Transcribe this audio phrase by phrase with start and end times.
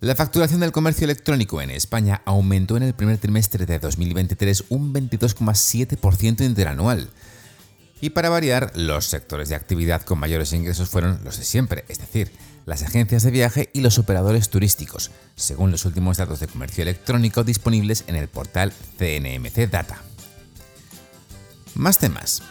[0.00, 4.92] La facturación del comercio electrónico en España aumentó en el primer trimestre de 2023 un
[4.92, 7.08] 22,7% interanual.
[8.02, 11.98] Y para variar, los sectores de actividad con mayores ingresos fueron los de siempre, es
[11.98, 12.30] decir,
[12.66, 17.42] las agencias de viaje y los operadores turísticos, según los últimos datos de comercio electrónico
[17.42, 20.02] disponibles en el portal CNMC Data.
[21.74, 22.42] Más temas.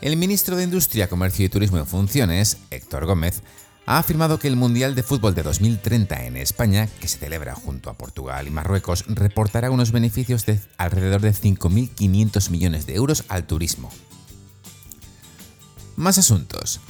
[0.00, 3.42] El ministro de Industria, Comercio y Turismo en funciones, Héctor Gómez,
[3.86, 7.88] ha afirmado que el Mundial de Fútbol de 2030 en España, que se celebra junto
[7.88, 13.46] a Portugal y Marruecos, reportará unos beneficios de alrededor de 5.500 millones de euros al
[13.46, 13.90] turismo.
[15.94, 16.80] Más asuntos.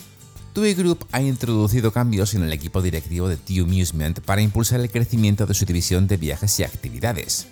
[0.55, 4.91] TUI Group ha introducido cambios en el equipo directivo de TUI Amusement para impulsar el
[4.91, 7.47] crecimiento de su división de viajes y actividades.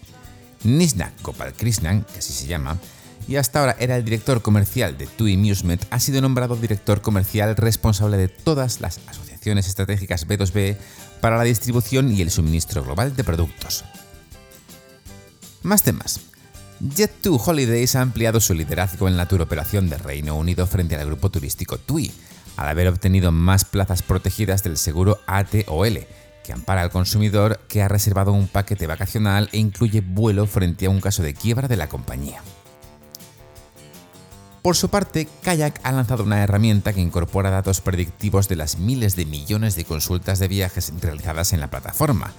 [0.63, 2.79] Nisnak Gopal Krishnan, que así se llama,
[3.27, 7.57] y hasta ahora era el director comercial de TUI Amusement, ha sido nombrado director comercial
[7.57, 10.77] responsable de todas las asociaciones estratégicas B2B
[11.21, 13.85] para la distribución y el suministro global de productos.
[15.63, 16.21] Más temas.
[16.83, 21.07] Jet2 Holidays ha ampliado su liderazgo en la tour operación de Reino Unido frente al
[21.07, 22.13] grupo turístico TUI,
[22.57, 26.07] al haber obtenido más plazas protegidas del seguro ATOL,
[26.45, 30.91] que ampara al consumidor que ha reservado un paquete vacacional e incluye vuelo frente a
[30.91, 32.43] un caso de quiebra de la compañía.
[34.65, 39.15] Por su parte, Kayak ha lanzado una herramienta que incorpora datos predictivos de las miles
[39.15, 42.33] de millones de consultas de viajes realizadas en la plataforma,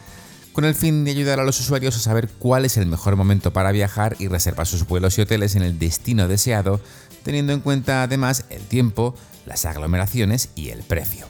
[0.51, 3.53] con el fin de ayudar a los usuarios a saber cuál es el mejor momento
[3.53, 6.81] para viajar y reservar sus vuelos y hoteles en el destino deseado,
[7.21, 9.13] teniendo en cuenta además el tiempo,
[9.45, 11.27] las aglomeraciones y el precio.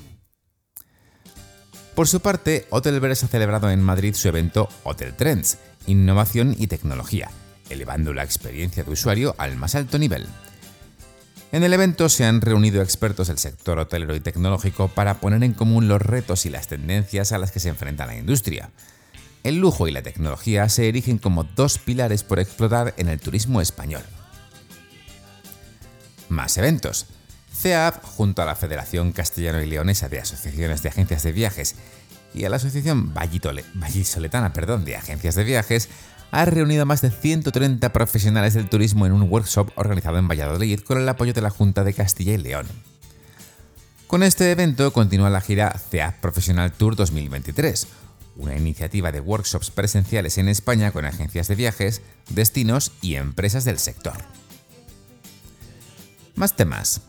[1.94, 5.58] Por su parte, Hotelverse ha celebrado en Madrid su evento Hotel Trends,
[5.88, 7.32] Innovación y Tecnología,
[7.70, 10.26] elevando la experiencia de usuario al más alto nivel.
[11.56, 15.54] En el evento se han reunido expertos del sector hotelero y tecnológico para poner en
[15.54, 18.72] común los retos y las tendencias a las que se enfrenta la industria.
[19.46, 23.62] El lujo y la tecnología se erigen como dos pilares por explotar en el turismo
[23.62, 24.04] español.
[26.28, 27.06] Más eventos.
[27.54, 31.76] CEAP, junto a la Federación Castellano y Leonesa de Asociaciones de Agencias de Viajes
[32.34, 35.88] y a la Asociación Vallisoletana de Agencias de Viajes,
[36.36, 40.82] ha reunido a más de 130 profesionales del turismo en un workshop organizado en Valladolid
[40.82, 42.68] con el apoyo de la Junta de Castilla y León.
[44.08, 47.88] Con este evento continúa la gira CEAP Professional Tour 2023,
[48.36, 53.80] una iniciativa de workshops presenciales en España con agencias de viajes, destinos y empresas del
[53.80, 54.18] sector.
[56.36, 57.00] Más temas.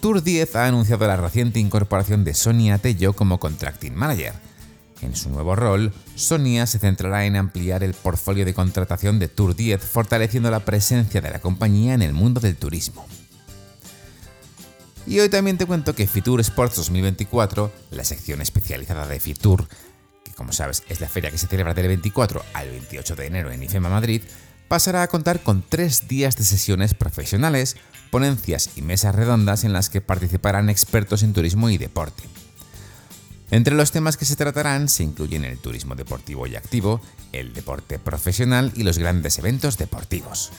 [0.00, 4.34] Tour 10 ha anunciado la reciente incorporación de Sonia Tello como Contracting Manager,
[5.02, 9.54] en su nuevo rol, Sonia se centrará en ampliar el portfolio de contratación de Tour
[9.54, 13.06] 10, fortaleciendo la presencia de la compañía en el mundo del turismo.
[15.06, 19.68] Y hoy también te cuento que Fitur Sports 2024, la sección especializada de Fitur,
[20.24, 23.52] que como sabes es la feria que se celebra del 24 al 28 de enero
[23.52, 24.22] en IFEMA Madrid,
[24.66, 27.76] pasará a contar con tres días de sesiones profesionales,
[28.10, 32.24] ponencias y mesas redondas en las que participarán expertos en turismo y deporte.
[33.50, 37.00] Entre los temas que se tratarán se incluyen el turismo deportivo y activo,
[37.32, 40.52] el deporte profesional y los grandes eventos deportivos.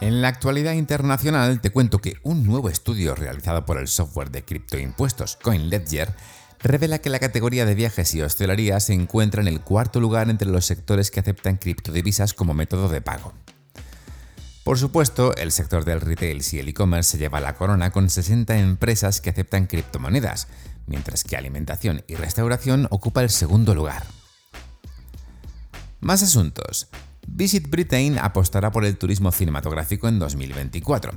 [0.00, 4.44] En la actualidad internacional te cuento que un nuevo estudio realizado por el software de
[4.44, 6.14] criptoimpuestos CoinLedger
[6.60, 10.48] revela que la categoría de viajes y hostelería se encuentra en el cuarto lugar entre
[10.48, 13.32] los sectores que aceptan criptodivisas como método de pago.
[14.64, 18.58] Por supuesto, el sector del retail y el e-commerce se lleva la corona con 60
[18.58, 20.48] empresas que aceptan criptomonedas,
[20.86, 24.04] mientras que alimentación y restauración ocupa el segundo lugar.
[26.00, 26.88] Más asuntos.
[27.26, 31.12] Visit Britain apostará por el turismo cinematográfico en 2024.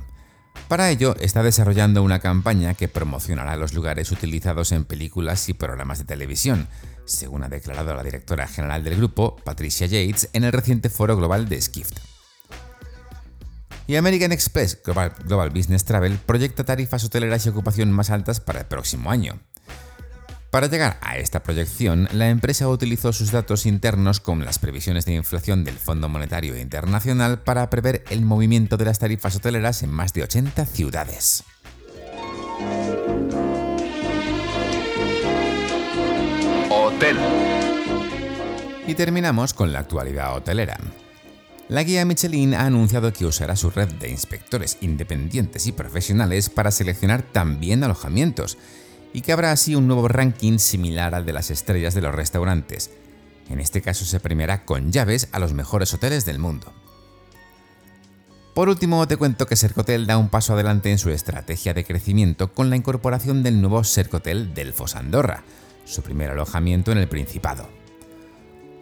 [0.68, 5.98] Para ello, está desarrollando una campaña que promocionará los lugares utilizados en películas y programas
[5.98, 6.68] de televisión,
[7.06, 11.48] según ha declarado la directora general del grupo, Patricia Yates, en el reciente foro global
[11.48, 12.17] de Skift.
[13.88, 18.66] Y American Express Global, Business Travel proyecta tarifas hoteleras y ocupación más altas para el
[18.66, 19.40] próximo año.
[20.50, 25.14] Para llegar a esta proyección, la empresa utilizó sus datos internos con las previsiones de
[25.14, 30.12] inflación del Fondo Monetario Internacional para prever el movimiento de las tarifas hoteleras en más
[30.12, 31.44] de 80 ciudades.
[36.68, 37.16] Hotel.
[38.86, 40.76] Y terminamos con la actualidad hotelera.
[41.68, 46.70] La guía Michelin ha anunciado que usará su red de inspectores independientes y profesionales para
[46.70, 48.56] seleccionar también alojamientos,
[49.12, 52.90] y que habrá así un nuevo ranking similar al de las estrellas de los restaurantes.
[53.50, 56.72] En este caso se premiará con llaves a los mejores hoteles del mundo.
[58.54, 62.52] Por último, te cuento que Sercotel da un paso adelante en su estrategia de crecimiento
[62.52, 65.44] con la incorporación del nuevo Sercotel Delfos Andorra,
[65.84, 67.77] su primer alojamiento en el Principado.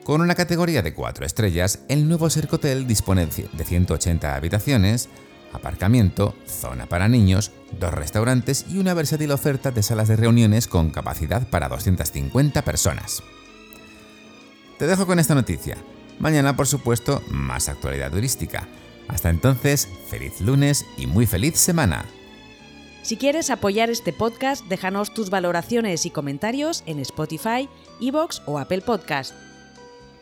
[0.07, 5.09] Con una categoría de 4 estrellas, el nuevo Sercotel dispone de 180 habitaciones,
[5.53, 7.51] aparcamiento, zona para niños,
[7.81, 13.25] dos restaurantes y una versátil oferta de salas de reuniones con capacidad para 250 personas.
[14.79, 15.77] Te dejo con esta noticia.
[16.21, 18.69] Mañana, por supuesto, más actualidad turística.
[19.09, 22.05] Hasta entonces, feliz lunes y muy feliz semana.
[23.03, 27.69] Si quieres apoyar este podcast, déjanos tus valoraciones y comentarios en Spotify,
[28.01, 29.35] Evox o Apple Podcast.